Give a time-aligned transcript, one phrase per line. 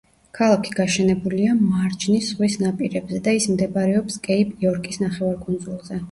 [0.37, 5.99] ქალაქი გაშენებულია მარჯნის ზღვის ნაპირებზე და ის მდებარეობს კეიპ-იორკის ნახევარკუნძულზე.